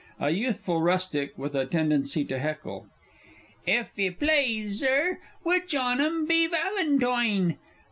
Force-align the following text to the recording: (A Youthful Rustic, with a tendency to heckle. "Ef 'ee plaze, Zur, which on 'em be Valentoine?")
(A 0.19 0.31
Youthful 0.31 0.81
Rustic, 0.81 1.37
with 1.37 1.53
a 1.53 1.67
tendency 1.67 2.25
to 2.25 2.39
heckle. 2.39 2.87
"Ef 3.67 3.99
'ee 3.99 4.09
plaze, 4.09 4.79
Zur, 4.79 5.19
which 5.43 5.75
on 5.75 6.01
'em 6.01 6.25
be 6.25 6.47
Valentoine?") 6.47 7.57